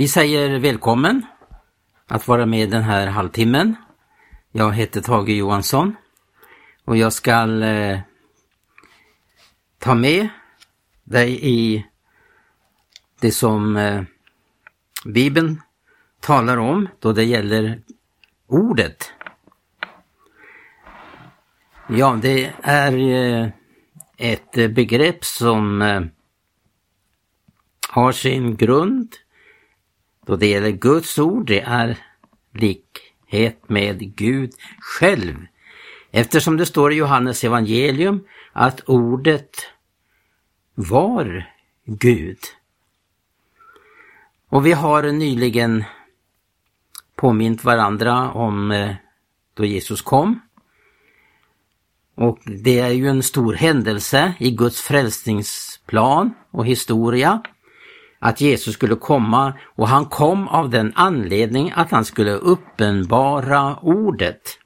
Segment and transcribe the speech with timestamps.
[0.00, 1.26] Vi säger välkommen
[2.06, 3.74] att vara med den här halvtimmen.
[4.52, 5.96] Jag heter Tage Johansson
[6.84, 8.00] och jag ska eh,
[9.78, 10.28] ta med
[11.04, 11.86] dig i
[13.20, 14.02] det som eh,
[15.04, 15.62] Bibeln
[16.20, 17.82] talar om då det gäller
[18.46, 19.12] ordet.
[21.88, 23.48] Ja, det är eh,
[24.16, 26.02] ett begrepp som eh,
[27.88, 29.16] har sin grund
[30.28, 31.46] då det gäller Guds ord.
[31.46, 31.98] Det är
[32.54, 34.50] likhet med Gud
[34.80, 35.46] själv.
[36.10, 39.56] Eftersom det står i Johannes evangelium att ordet
[40.74, 41.52] var
[41.84, 42.38] Gud.
[44.48, 45.84] Och vi har nyligen
[47.16, 48.94] påmint varandra om eh,
[49.54, 50.40] då Jesus kom.
[52.14, 57.42] Och det är ju en stor händelse i Guds frälsningsplan och historia
[58.18, 64.58] att Jesus skulle komma och han kom av den anledning att han skulle uppenbara ordet.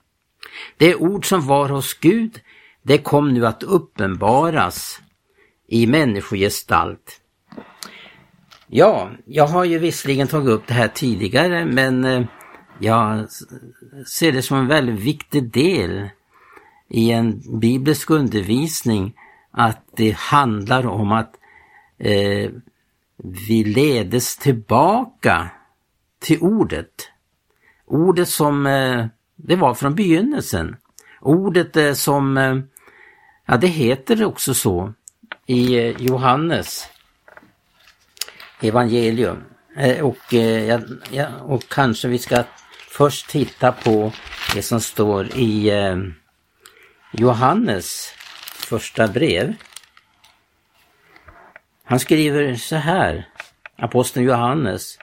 [0.76, 2.40] Det ord som var hos Gud,
[2.82, 5.00] det kom nu att uppenbaras
[5.68, 7.20] i människogestalt.
[8.66, 12.24] Ja, jag har ju visserligen tagit upp det här tidigare men eh,
[12.78, 13.26] jag
[14.06, 16.08] ser det som en väldigt viktig del
[16.88, 19.14] i en biblisk undervisning
[19.50, 21.34] att det handlar om att
[21.98, 22.50] eh,
[23.24, 25.50] vi ledes tillbaka
[26.20, 27.08] till ordet.
[27.86, 29.06] Ordet som eh,
[29.36, 30.76] det var från begynnelsen.
[31.20, 32.58] Ordet eh, som, eh,
[33.46, 34.92] ja det heter också så
[35.46, 36.88] i Johannes
[38.60, 39.44] evangelium.
[40.02, 40.32] Och,
[41.10, 42.44] ja, och kanske vi ska
[42.88, 44.12] först titta på
[44.54, 45.72] det som står i
[47.12, 48.14] Johannes
[48.56, 49.54] första brev.
[51.92, 53.28] Han skriver så här,
[53.76, 54.98] aposteln Johannes,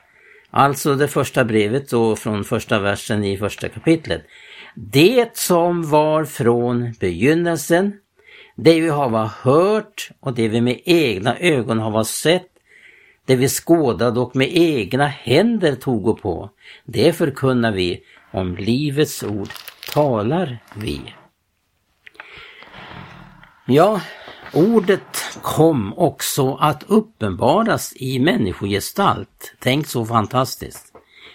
[0.50, 4.26] alltså det första brevet då från första versen i första kapitlet.
[4.76, 7.94] Det som var från begynnelsen,
[8.56, 12.47] det vi har hört och det vi med egna ögon har sett,
[13.25, 16.50] det vi skådade och med egna händer tog på,
[16.86, 19.50] det förkunnar vi, om livets ord
[19.94, 21.02] talar vi.
[23.66, 24.02] Ja,
[24.54, 29.54] ordet kom också att uppenbaras i människogestalt.
[29.60, 30.94] Tänk så fantastiskt.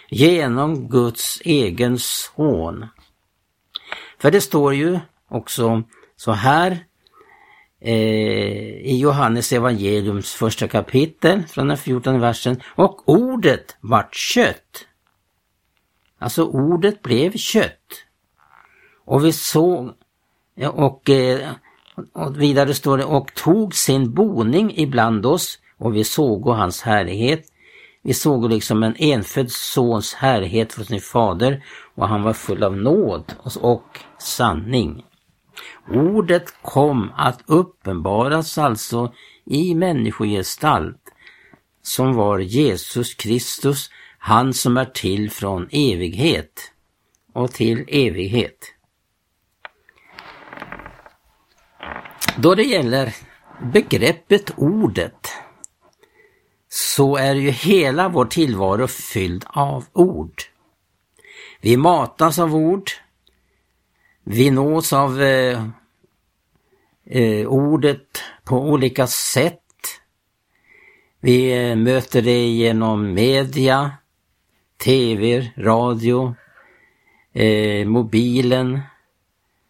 [0.09, 2.85] Genom Guds egen son.
[4.19, 4.99] För det står ju
[5.29, 5.83] också
[6.15, 6.85] så här
[7.81, 7.93] eh,
[8.81, 12.61] i Johannes evangeliums första kapitel från den 14 versen.
[12.75, 14.87] Och ordet vart kött.
[16.19, 18.05] Alltså ordet blev kött.
[19.05, 19.93] Och vi såg
[20.73, 21.49] och eh,
[22.13, 27.43] och vidare står det, och tog sin boning ibland oss och vi såg hans härlighet.
[28.03, 31.63] Vi såg liksom en enfödd sons härlighet från sin fader
[31.95, 35.05] och han var full av nåd och sanning.
[35.89, 39.13] Ordet kom att uppenbaras alltså
[39.45, 41.01] i människogestalt
[41.81, 46.71] som var Jesus Kristus, han som är till från evighet
[47.33, 48.74] och till evighet.
[52.37, 53.15] Då det gäller
[53.61, 55.29] begreppet ordet
[56.69, 60.41] så är ju hela vår tillvaro fylld av ord.
[61.61, 62.91] Vi matas av ord.
[64.23, 65.65] Vi nås av eh,
[67.05, 69.61] eh, ordet på olika sätt.
[71.19, 73.91] Vi eh, möter det genom media,
[74.83, 76.35] tv, radio,
[77.33, 78.79] eh, mobilen,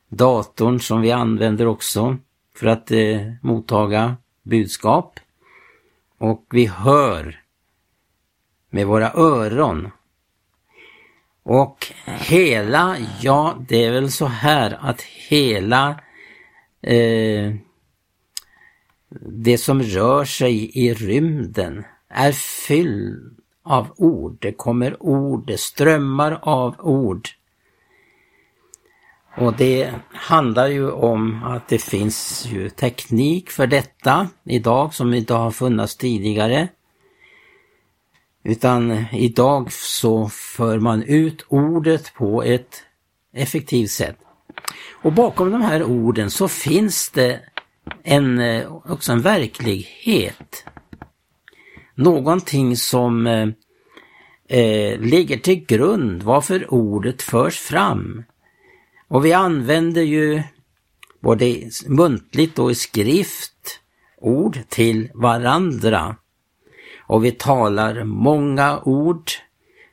[0.10, 2.18] datorn som vi använder också
[2.56, 5.20] för att eh, mottaga budskap.
[6.18, 7.42] Och vi hör
[8.70, 9.92] med våra öron.
[11.44, 15.90] Och hela, ja det är väl så här att hela
[16.82, 17.56] eh,
[19.22, 24.38] det som rör sig i rymden är fylld av ord.
[24.42, 27.30] Det kommer ord, det strömmar av ord.
[29.38, 35.34] Och det handlar ju om att det finns ju teknik för detta idag som inte
[35.34, 36.68] har funnits tidigare.
[38.44, 42.84] Utan idag så för man ut ordet på ett
[43.34, 44.18] effektivt sätt.
[45.02, 47.40] Och bakom de här orden så finns det
[48.04, 50.66] en, eh, också en verklighet.
[51.96, 53.48] Någonting som eh,
[54.60, 58.24] eh, ligger till grund varför ordet förs fram.
[59.08, 60.44] Och vi använder ju
[61.20, 63.80] både muntligt och i skrift
[64.18, 66.16] ord till varandra.
[67.08, 69.32] och vi talar många ord.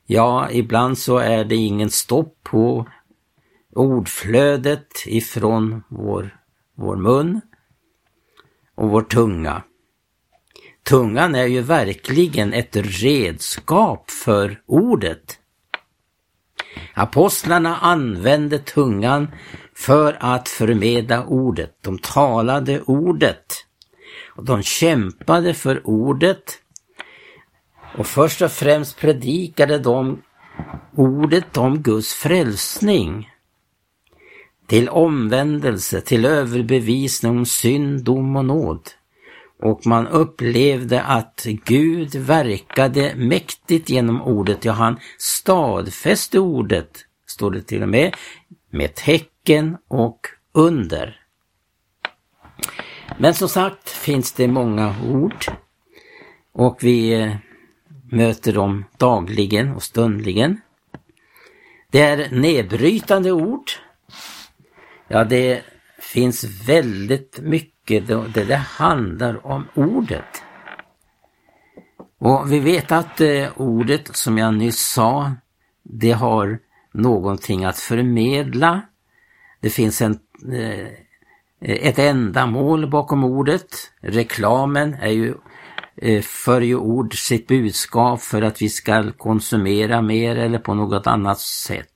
[0.06, 2.86] Ja, ibland så är det ingen stopp på
[3.74, 6.36] ordflödet ifrån vår,
[6.76, 7.40] vår mun
[8.74, 9.62] och vår tunga.
[10.82, 15.38] Tungan är ju verkligen ett redskap för ordet.
[16.94, 19.28] Apostlarna använde tungan
[19.74, 21.76] för att förmedla ordet.
[21.80, 23.66] De talade ordet.
[24.36, 26.58] Och de kämpade för ordet.
[27.98, 30.22] Och först och främst predikade de
[30.96, 33.30] ordet om Guds frälsning.
[34.66, 38.88] Till omvändelse, till överbevisning om synd, dom och nåd.
[39.62, 44.64] Och man upplevde att Gud verkade mäktigt genom ordet.
[44.64, 48.14] Ja, han stadfäste ordet, står det till och med,
[48.70, 50.20] med tecken och
[50.52, 51.20] under.
[53.18, 55.44] Men som sagt finns det många ord
[56.52, 57.36] och vi eh,
[58.10, 60.60] möter dem dagligen och stundligen.
[61.90, 63.70] Det är nedbrytande ord.
[65.08, 65.62] Ja, det
[66.02, 70.42] finns väldigt mycket det, det handlar om ordet.
[72.18, 75.32] Och vi vet att eh, ordet som jag nyss sa,
[75.82, 76.58] det har
[76.92, 78.82] någonting att förmedla.
[79.60, 80.18] Det finns en,
[80.52, 80.88] eh,
[81.60, 83.92] ett ändamål bakom ordet.
[84.00, 85.34] Reklamen är ju,
[85.96, 91.06] eh, för ju ord sitt budskap för att vi ska konsumera mer eller på något
[91.06, 91.91] annat sätt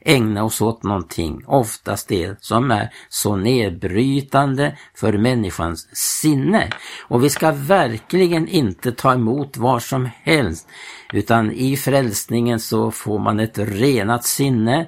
[0.00, 6.70] ägna oss åt någonting, oftast det som är så nedbrytande för människans sinne.
[7.08, 10.68] Och vi ska verkligen inte ta emot vad som helst,
[11.12, 14.86] utan i frälsningen så får man ett renat sinne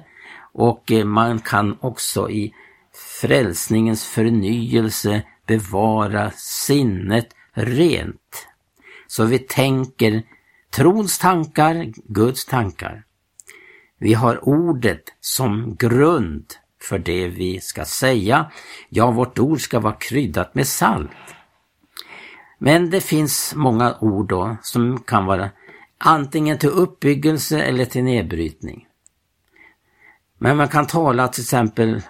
[0.53, 2.53] och eh, man kan också i
[3.21, 8.47] frälsningens förnyelse bevara sinnet rent.
[9.07, 10.23] Så vi tänker
[10.75, 13.03] trons tankar, Guds tankar.
[14.03, 16.45] Vi har ordet som grund
[16.81, 18.51] för det vi ska säga.
[18.89, 21.11] Ja, vårt ord ska vara kryddat med salt.
[22.57, 25.49] Men det finns många ord då som kan vara
[25.97, 28.87] antingen till uppbyggelse eller till nedbrytning.
[30.37, 32.01] Men man kan tala till exempel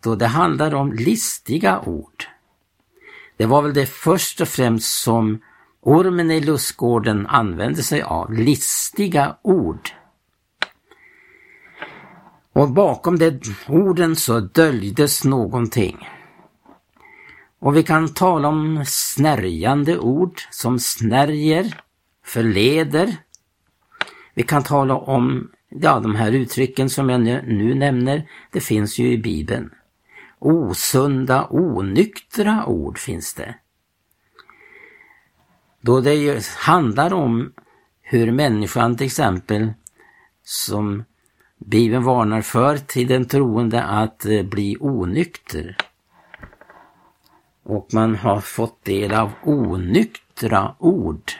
[0.00, 2.24] då det handlar om listiga ord.
[3.36, 5.40] Det var väl det först och främst som
[5.86, 9.90] Ormen i lustgården använde sig av listiga ord.
[12.52, 16.08] Och bakom de orden så döljdes någonting.
[17.58, 21.80] Och vi kan tala om snärjande ord som snärjer,
[22.24, 23.16] förleder.
[24.34, 29.12] Vi kan tala om ja, de här uttrycken som jag nu nämner, det finns ju
[29.12, 29.70] i Bibeln.
[30.38, 33.54] Osunda, onyktra ord finns det.
[35.86, 37.52] Då det ju handlar om
[38.02, 39.72] hur människan till exempel,
[40.44, 41.04] som
[41.58, 45.76] Bibeln varnar för till den troende att eh, bli onykter.
[47.62, 51.32] Och man har fått del av onyktra ord.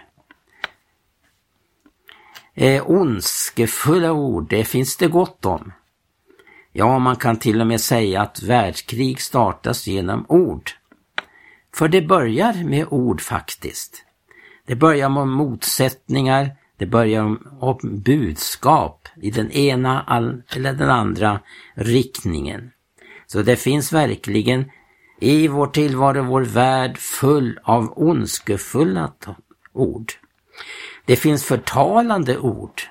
[2.54, 5.72] Eh, ondskefulla ord, det finns det gott om.
[6.72, 10.70] Ja, man kan till och med säga att världskrig startas genom ord.
[11.74, 14.06] För det börjar med ord faktiskt.
[14.66, 20.04] Det börjar med motsättningar, det börjar om budskap i den ena
[20.56, 21.40] eller den andra
[21.74, 22.70] riktningen.
[23.26, 24.70] Så det finns verkligen
[25.20, 29.12] i vår tillvaro, vår värld full av ondskefulla
[29.72, 30.12] ord.
[31.04, 32.82] Det finns förtalande ord.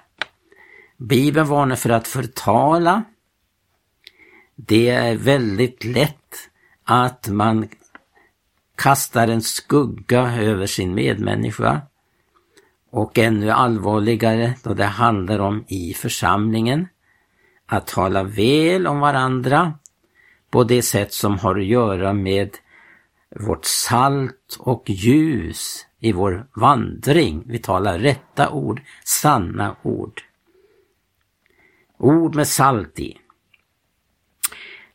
[0.98, 3.04] Bibeln varnar för att förtala.
[4.56, 6.50] Det är väldigt lätt
[6.84, 7.70] att man
[8.76, 11.82] kastar en skugga över sin medmänniska.
[12.92, 16.88] Och ännu allvarligare då det handlar om i församlingen,
[17.66, 19.74] att tala väl om varandra
[20.50, 22.58] på det sätt som har att göra med
[23.36, 27.44] vårt salt och ljus i vår vandring.
[27.46, 30.22] Vi talar rätta ord, sanna ord.
[31.98, 33.18] Ord med salt i.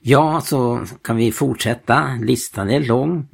[0.01, 2.19] Ja, så kan vi fortsätta.
[2.21, 3.29] Listan är lång.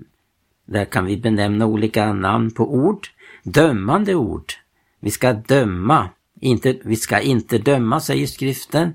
[0.67, 3.07] Där kan vi benämna olika namn på ord.
[3.43, 4.53] Dömande ord.
[5.01, 6.09] Vi ska döma,
[6.41, 8.95] inte, vi ska inte döma, säger skriften.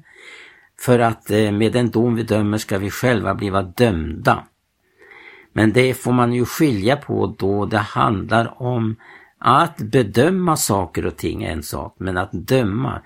[0.79, 4.43] För att eh, med den dom vi dömer ska vi själva bliva dömda.
[5.53, 8.95] Men det får man ju skilja på då det handlar om
[9.37, 13.01] att bedöma saker och ting är en sak, men att döma,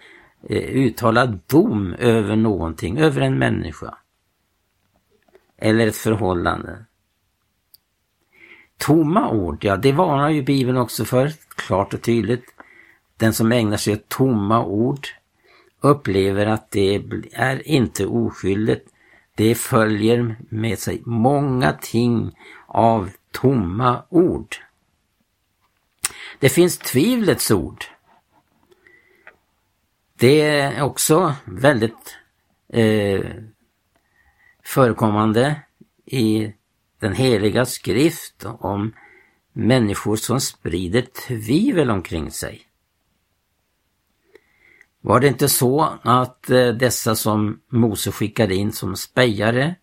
[0.50, 3.98] eh, uttala dom över någonting, över en människa.
[5.58, 6.86] Eller ett förhållande.
[8.86, 12.46] Tomma ord, ja det varnar ju Bibeln också för, klart och tydligt.
[13.18, 15.08] Den som ägnar sig åt tomma ord
[15.80, 18.90] upplever att det är inte oskyldigt.
[19.36, 22.32] Det följer med sig många ting
[22.68, 24.56] av tomma ord.
[26.40, 27.86] Det finns tvivlets ord.
[30.18, 32.18] Det är också väldigt
[32.70, 33.26] eh,
[34.64, 35.62] förekommande
[36.06, 36.54] i
[37.06, 38.94] den heliga skrift om
[39.54, 42.62] människor som sprider tvivel omkring sig.
[45.02, 49.76] Var det inte så att eh, dessa som Mose skickade in som spejare,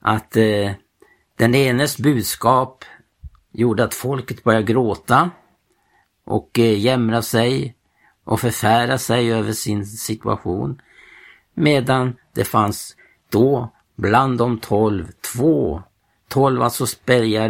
[0.00, 0.72] att eh,
[1.36, 2.84] den enes budskap
[3.52, 5.30] gjorde att folket började gråta
[6.24, 7.76] och eh, jämra sig
[8.24, 10.80] och förfära sig över sin situation.
[11.54, 12.96] Medan det fanns
[13.30, 15.82] då bland de tolv två,
[16.30, 16.86] tolv alltså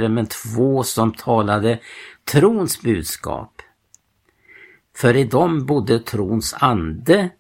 [0.09, 1.79] men två som talade
[2.25, 3.63] trons budskap.
[4.97, 7.31] För i dem bodde trons ande.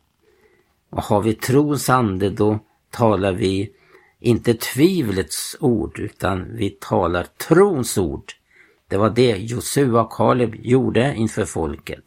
[0.91, 2.59] Och har vi trons ande då
[2.91, 3.71] talar vi
[4.21, 8.33] inte tvivlets ord utan vi talar trons ord.
[8.89, 12.05] Det var det Josua och Kaleb gjorde inför folket.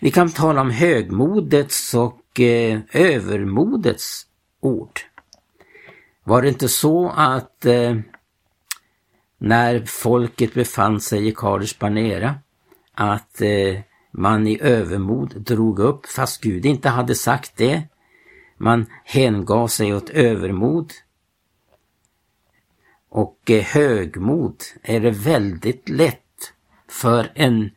[0.00, 4.26] Vi kan tala om högmodets och eh, övermodets
[4.60, 5.00] ord.
[6.28, 7.96] Var det inte så att eh,
[9.38, 12.34] när folket befann sig i Kades Barnera
[12.94, 13.80] att eh,
[14.10, 17.82] man i övermod drog upp, fast Gud inte hade sagt det.
[18.58, 20.92] Man hängav sig åt övermod.
[23.08, 26.52] Och eh, högmod är det väldigt lätt
[26.88, 27.70] för en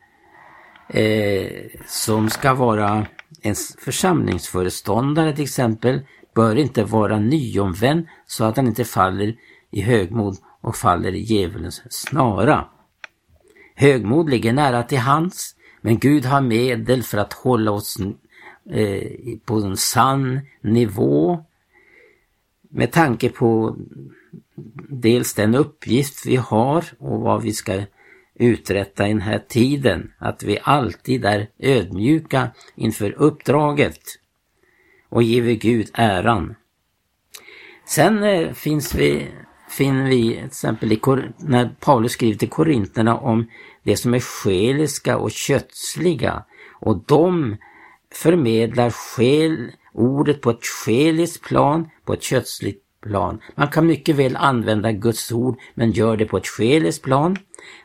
[0.88, 3.06] eh, som ska vara
[3.42, 6.00] en församlingsföreståndare till exempel,
[6.34, 9.36] bör inte vara nyomvänd så att han inte faller
[9.70, 12.64] i högmod och faller i djävulens snara.
[13.74, 17.96] Högmod ligger nära till hands, men Gud har medel för att hålla oss
[18.70, 19.08] eh,
[19.44, 21.44] på en sann nivå
[22.70, 23.76] med tanke på
[24.88, 27.82] dels den uppgift vi har och vad vi ska
[28.34, 30.12] uträtta i den här tiden.
[30.18, 34.00] Att vi alltid är ödmjuka inför uppdraget
[35.10, 36.54] och giver Gud äran.
[37.86, 39.28] Sen eh, finns vi,
[39.68, 41.00] finner vi till exempel i,
[41.38, 43.48] när Paulus skriver till Korinterna om
[43.82, 46.44] det som är själiska och kötsliga
[46.80, 47.56] och de
[48.14, 53.40] förmedlar själ, ordet på ett själiskt plan, på ett kötsligt plan.
[53.54, 57.36] Man kan mycket väl använda Guds ord men gör det på ett själiskt plan.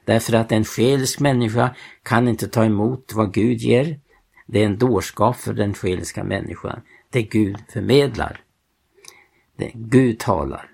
[0.06, 4.00] Därför att en själisk människa kan inte ta emot vad Gud ger.
[4.48, 6.82] Det är en dårskap för den själiska människan.
[7.16, 8.42] Det Gud förmedlar.
[9.58, 10.70] Det Gud talar.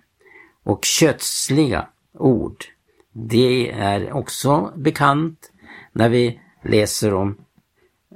[0.63, 2.65] Och kötsliga ord,
[3.11, 5.51] det är också bekant
[5.91, 7.37] när vi läser om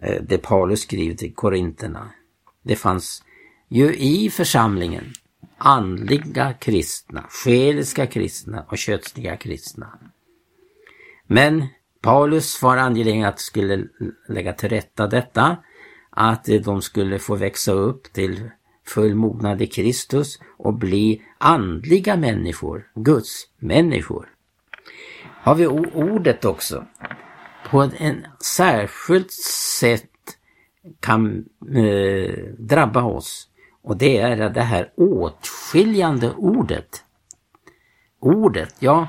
[0.01, 2.09] eh, det Paulus skriver till Korinterna.
[2.61, 3.23] Det fanns
[3.67, 5.13] ju i församlingen
[5.57, 9.99] andliga kristna, själiska kristna och kötsliga kristna.
[11.27, 11.67] Men
[12.01, 13.87] Paulus var angelägen att skulle
[14.27, 15.57] lägga till rätta detta,
[16.15, 18.49] att de skulle få växa upp till
[18.87, 24.29] full mognad i Kristus och bli andliga människor, Guds människor.
[25.23, 26.85] Har vi ordet också,
[27.69, 29.31] på en särskilt
[29.79, 30.09] sätt
[30.99, 31.45] kan
[31.75, 33.49] eh, drabba oss
[33.83, 37.03] och det är det här åtskiljande ordet.
[38.19, 39.07] Ordet, ja,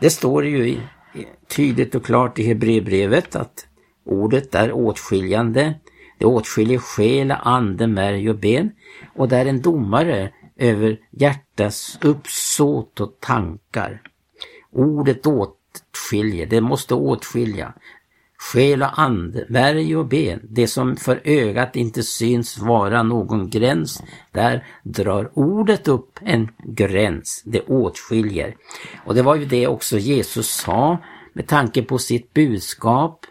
[0.00, 0.80] det står ju
[1.48, 3.66] tydligt och klart i Hebreerbrevet att
[4.04, 5.74] ordet är åtskiljande.
[6.18, 8.70] Det åtskiljer själ, ande, märg och ben
[9.14, 14.02] och det är en domare över hjärtats uppsåt och tankar.
[14.72, 17.74] Ordet åtskiljer, det måste åtskilja
[18.38, 24.02] själ och ande, märg och ben, det som för ögat inte syns vara någon gräns,
[24.32, 28.56] där drar ordet upp en gräns, det åtskiljer.
[29.06, 30.98] Och det var ju det också Jesus sa
[31.32, 33.26] med tanke på sitt budskap,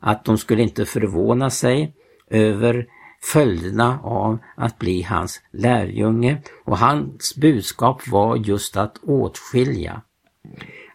[0.00, 1.94] att de skulle inte förvåna sig
[2.30, 2.86] över
[3.22, 6.42] följderna av att bli hans lärjunge.
[6.64, 10.02] Och hans budskap var just att åtskilja.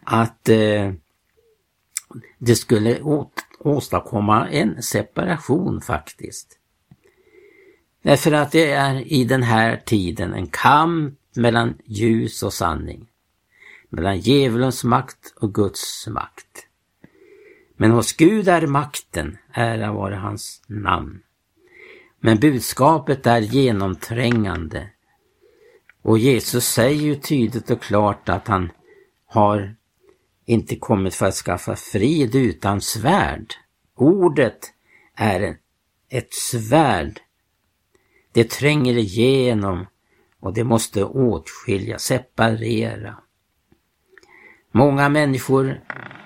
[0.03, 0.93] Att eh,
[2.37, 6.59] det skulle åt, åstadkomma en separation faktiskt.
[8.01, 13.07] Därför att det är i den här tiden en kamp mellan ljus och sanning.
[13.89, 16.64] Mellan djävulens makt och Guds makt.
[17.77, 21.21] Men hos Gud är makten, ära vare hans namn.
[22.19, 24.89] Men budskapet är genomträngande.
[26.01, 28.71] Och Jesus säger ju tydligt och klart att han
[29.25, 29.75] har
[30.45, 33.53] inte kommit för att skaffa frid utan svärd.
[33.95, 34.73] Ordet
[35.15, 35.57] är
[36.09, 37.19] ett svärd.
[38.31, 39.85] Det tränger igenom
[40.39, 43.17] och det måste åtskilja, separera.
[44.77, 45.79] Många människor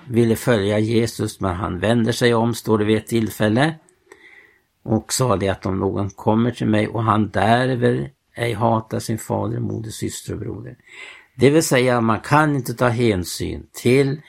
[0.08, 3.74] ville följa Jesus men han vänder sig om, står det vid ett tillfälle
[4.82, 9.18] och sa det att om någon kommer till mig och han däröver ej hatar sin
[9.18, 10.76] fader, moder, syster och broder.
[11.36, 14.20] Det vill säga man kan inte ta hänsyn till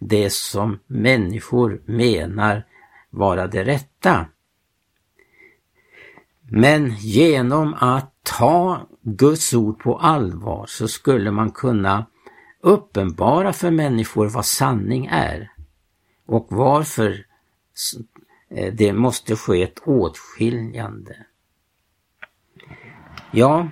[0.00, 2.64] det som människor menar
[3.10, 4.26] vara det rätta.
[6.50, 12.06] Men genom att ta Guds ord på allvar så skulle man kunna
[12.60, 15.52] uppenbara för människor vad sanning är
[16.26, 17.24] och varför
[18.50, 21.16] eh, det måste ske ett åtskiljande.
[23.30, 23.68] Ja,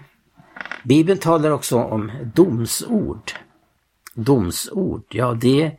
[0.85, 3.33] Bibeln talar också om domsord.
[4.15, 5.73] Domsord, ja det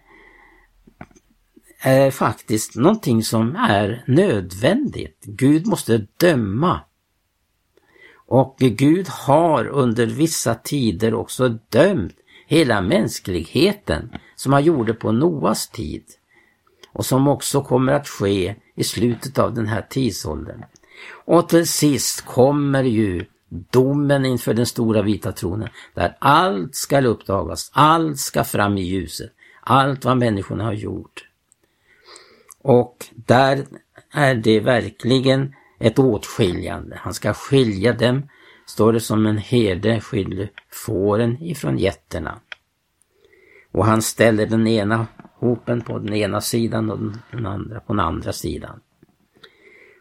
[1.80, 5.24] är faktiskt någonting som är nödvändigt.
[5.26, 6.82] Gud måste döma.
[8.16, 12.16] Och Gud har under vissa tider också dömt
[12.48, 16.04] hela mänskligheten som han gjorde på Noas tid
[16.94, 20.64] och som också kommer att ske i slutet av den här tidsåldern.
[21.26, 27.72] Och till sist kommer ju domen inför den stora vita tronen där allt ska uppdagas,
[27.74, 31.24] allt ska fram i ljuset, allt vad människorna har gjort.
[32.62, 33.66] Och där
[34.12, 37.00] är det verkligen ett åtskiljande.
[37.02, 38.30] Han ska skilja dem,
[38.68, 42.40] står det som en herde skiljer fåren ifrån getterna.
[43.72, 45.08] Och han ställer den ena
[45.40, 47.00] hopen på den ena sidan och
[47.32, 48.80] den andra på den andra sidan.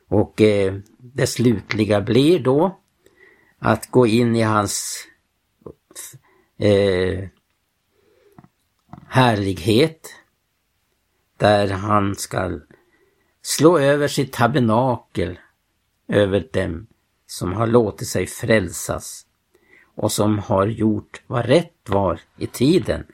[0.08, 2.80] Och eh, det slutliga blir då
[3.58, 5.06] att gå in i hans
[6.58, 7.28] eh,
[9.08, 10.14] härlighet
[11.37, 12.61] där han ska
[13.42, 15.38] slå över sitt tabernakel
[16.08, 16.87] över dem
[17.26, 19.27] som har låtit sig frälsas
[19.96, 23.05] och som har gjort vad rätt var i tiden.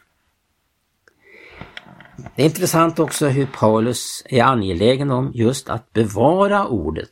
[2.37, 7.11] Det är intressant också hur Paulus är angelägen om just att bevara ordet.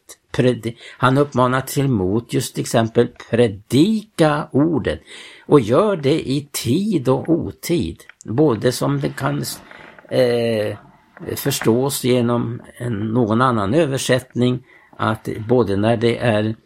[0.98, 5.00] Han uppmanar till mot just till exempel predika ordet
[5.46, 8.02] och gör det i tid och otid.
[8.24, 9.44] Både som det kan
[10.08, 10.76] eh,
[11.36, 16.56] förstås genom en, någon annan översättning att både när det är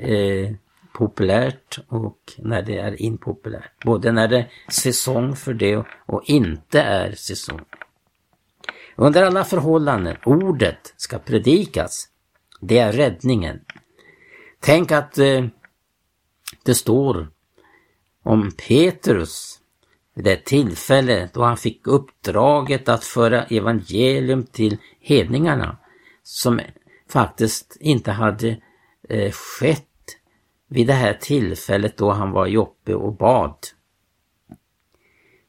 [0.00, 0.52] eh,
[0.92, 3.84] populärt och när det är impopulärt.
[3.84, 7.60] Både när det är säsong för det och inte är säsong.
[8.96, 12.08] Under alla förhållanden, ordet ska predikas.
[12.60, 13.60] Det är räddningen.
[14.60, 15.44] Tänk att eh,
[16.64, 17.28] det står
[18.22, 19.60] om Petrus
[20.14, 25.76] vid det tillfälle då han fick uppdraget att föra evangelium till hedningarna
[26.22, 26.60] som
[27.08, 28.56] faktiskt inte hade
[29.08, 29.89] eh, skett
[30.70, 33.54] vid det här tillfället då han var i Joppe och bad.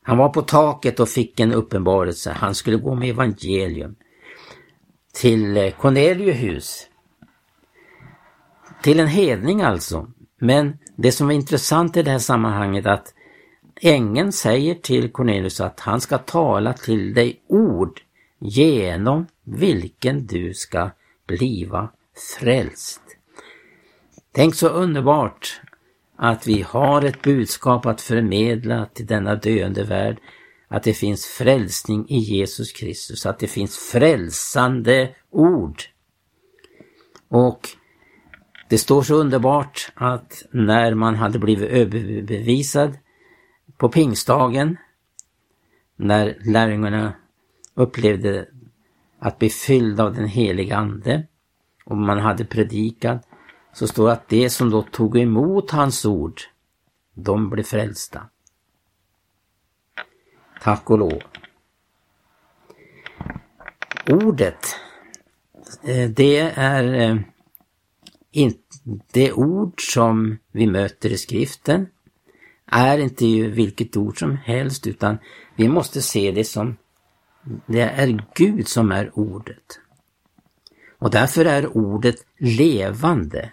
[0.04, 2.32] Han var på taket och fick en uppenbarelse.
[2.32, 3.96] Han skulle gå med evangelium
[5.14, 6.88] till eh, Cornelius hus.
[8.84, 10.12] Till en hedning alltså.
[10.40, 13.14] Men det som är intressant i det här sammanhanget att
[13.82, 18.02] ängeln säger till Cornelius att han ska tala till dig ord
[18.40, 20.90] genom vilken du ska
[21.28, 21.90] bliva
[22.40, 23.01] frälst.
[24.34, 25.62] Tänk så underbart
[26.16, 30.18] att vi har ett budskap att förmedla till denna döende värld.
[30.68, 35.82] Att det finns frälsning i Jesus Kristus, att det finns frälsande ord.
[37.28, 37.70] Och
[38.70, 42.98] det står så underbart att när man hade blivit överbevisad
[43.78, 44.78] på pingstdagen,
[45.96, 47.14] när lärjungarna
[47.74, 48.48] upplevde
[49.20, 51.28] att bli fyllda av den heliga Ande
[51.86, 53.28] och man hade predikat,
[53.74, 56.42] så står det att de som då tog emot hans ord,
[57.14, 58.30] de blev frälsta.
[60.62, 61.22] Tack och lov.
[64.10, 64.76] Ordet,
[65.84, 68.52] eh, det är eh,
[69.12, 71.88] det ord som vi möter i skriften
[72.66, 75.18] är inte vilket ord som helst utan
[75.56, 76.78] vi måste se det som
[77.66, 79.80] det är Gud som är ordet.
[80.98, 83.52] Och därför är ordet levande.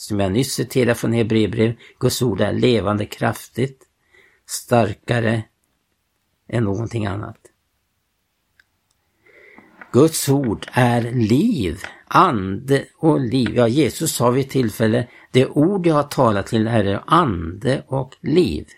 [0.00, 3.82] Som jag nyss citerade från Hebreerbrev, Guds ord är levande kraftigt,
[4.46, 5.42] starkare
[6.48, 7.38] än någonting annat.
[9.92, 13.56] Guds ord är liv, ande och liv.
[13.56, 18.68] Ja, Jesus sa vid tillfälle, det ord jag har talat till är ande och liv.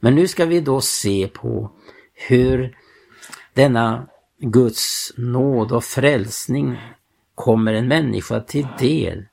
[0.00, 1.72] Men nu ska vi då se på
[2.14, 2.76] hur
[3.54, 6.78] denna Guds nåd och frälsning
[7.34, 9.27] kommer en människa till del.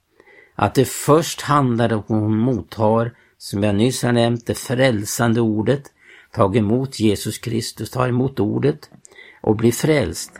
[0.56, 5.42] Att det först handlar om att hon mottar, som jag nyss har nämnt, det frälsande
[5.42, 5.84] ordet,
[6.32, 8.90] tar emot Jesus Kristus, tar emot ordet
[9.42, 10.32] och blir frälst.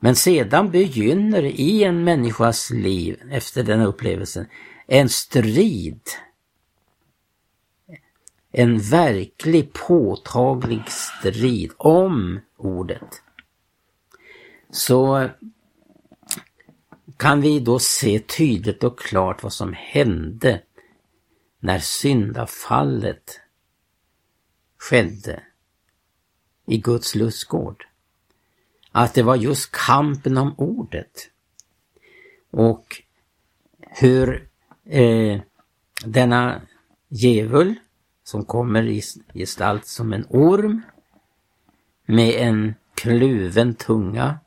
[0.00, 4.46] Men sedan begynner i en människas liv efter den upplevelsen
[4.86, 6.00] en strid.
[8.52, 13.22] En verklig påtaglig strid om ordet.
[14.70, 15.28] Så
[17.16, 20.62] kan vi då se tydligt och klart vad som hände
[21.60, 23.40] när syndafallet
[24.78, 25.42] skedde
[26.66, 27.86] i Guds lustgård.
[28.92, 31.30] Att det var just kampen om ordet.
[32.50, 33.02] Och
[33.78, 34.48] hur
[34.84, 35.40] eh,
[36.04, 36.60] denna
[37.08, 37.74] djävul
[38.24, 39.02] som kommer i
[39.34, 40.82] gestalt som en orm
[42.06, 44.38] med en kluven tunga.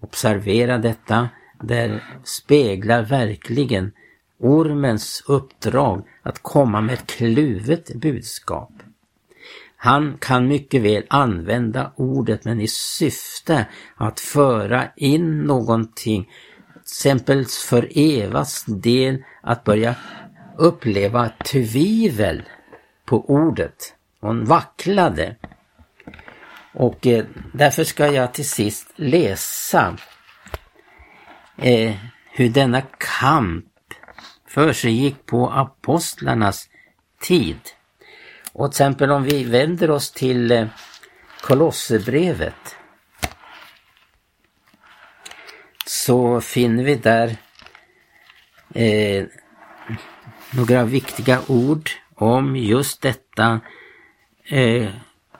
[0.00, 1.28] Observera detta,
[1.62, 3.92] det speglar verkligen
[4.38, 8.72] ormens uppdrag att komma med ett kluvet budskap.
[9.76, 16.30] Han kan mycket väl använda ordet men i syfte att föra in någonting,
[16.82, 19.94] exempel för Evas del att börja
[20.58, 22.42] uppleva tvivel
[23.04, 23.94] på ordet.
[24.20, 25.36] Hon vacklade.
[26.74, 29.96] Och eh, därför ska jag till sist läsa
[31.60, 31.96] eh,
[32.32, 33.66] hur denna kamp
[34.48, 36.68] för sig gick på apostlarnas
[37.20, 37.60] tid.
[38.52, 40.66] Och till exempel om vi vänder oss till eh,
[41.40, 42.76] Kolosserbrevet
[45.86, 47.36] så finner vi där
[48.74, 49.24] eh,
[50.50, 53.60] några viktiga ord om just detta
[54.44, 54.90] eh,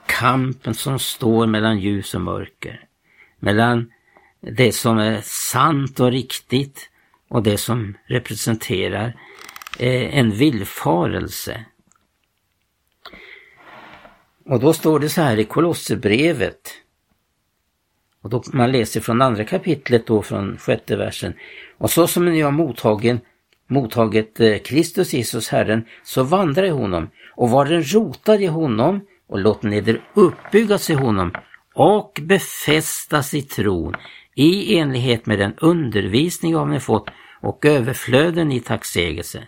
[0.05, 2.85] kampen som står mellan ljus och mörker.
[3.39, 3.91] Mellan
[4.41, 6.89] det som är sant och riktigt
[7.29, 9.13] och det som representerar
[9.79, 11.65] eh, en villfarelse.
[14.45, 16.71] Och då står det så här i Kolosserbrevet.
[18.21, 21.33] Och då man läser från andra kapitlet då från sjätte versen.
[21.77, 23.19] Och så som ni har mottagen,
[23.67, 29.05] mottagit eh, Kristus Jesus Herren, så vandra i honom och var den rotad i honom
[29.27, 31.31] och låt eder uppbyggas i honom
[31.73, 33.95] och befästas i tron
[34.35, 37.09] i enlighet med den undervisning av ni fått
[37.41, 39.47] och överflöden i tacksägelse.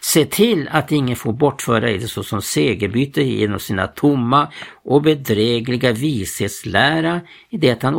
[0.00, 4.52] Se till att ingen får bortföra er såsom segerbyte genom sina tomma
[4.84, 7.94] och bedrägliga vishetslära i det att han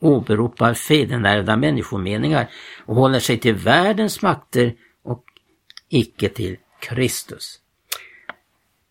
[0.00, 2.50] åberopar fädernärvda människomeningar
[2.86, 5.24] och håller sig till världens makter och
[5.88, 7.58] icke till Kristus.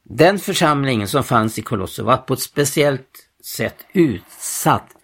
[0.03, 4.95] Den församlingen som fanns i Kolosser var på ett speciellt sätt utsatt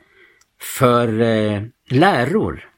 [0.59, 2.69] för eh, läror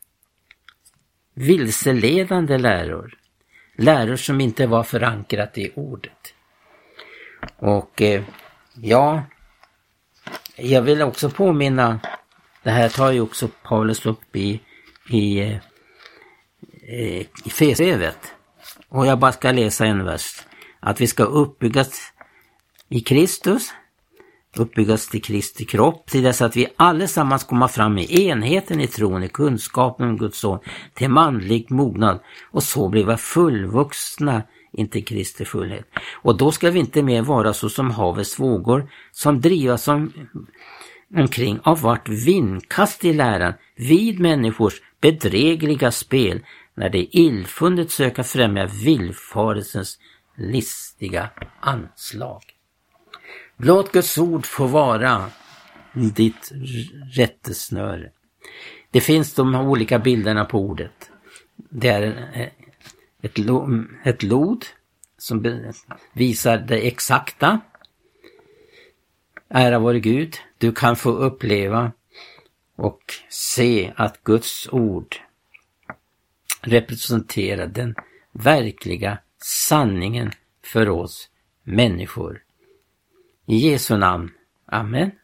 [1.39, 3.13] vilseledande läror.
[3.77, 6.33] Läror som inte var förankrat i ordet.
[7.57, 8.23] Och eh,
[8.75, 9.23] ja,
[10.55, 11.99] jag vill också påminna,
[12.63, 14.61] det här tar ju också Paulus upp i,
[15.09, 15.57] i, eh,
[16.87, 18.33] eh i Fesbrevet.
[18.89, 20.45] Och jag bara ska läsa en vers.
[20.79, 22.13] Att vi ska uppbyggas
[22.89, 23.73] i Kristus
[24.57, 29.23] uppbyggas till Kristi kropp till dess att vi allesammans kommer fram i enheten i tron,
[29.23, 30.59] i kunskapen om Guds son,
[30.93, 32.19] till manlig mognad
[32.51, 35.85] och så blir vi fullvuxna inte Kristi fullhet.
[36.11, 40.13] Och då ska vi inte mer vara så som havets vågor som drivas om,
[41.15, 48.65] omkring av vart vindkast i läran vid människors bedrägliga spel när det illfundet söka främja
[48.65, 49.99] villfarelsens
[50.37, 52.43] listiga anslag.
[53.61, 55.31] Låt Guds ord få vara
[55.93, 56.51] ditt
[57.11, 58.11] rättesnöre.
[58.91, 61.11] Det finns de olika bilderna på ordet.
[61.55, 62.47] Det är eh,
[63.21, 64.65] ett, lo, ett lod
[65.17, 65.63] som
[66.13, 67.59] visar det exakta.
[69.49, 71.91] Ära vare Gud, du kan få uppleva
[72.75, 75.15] och se att Guds ord
[76.61, 77.95] representerar den
[78.31, 80.31] verkliga sanningen
[80.63, 81.29] för oss
[81.63, 82.43] människor.
[83.49, 84.31] I Jesu namn.
[84.71, 85.19] Amen.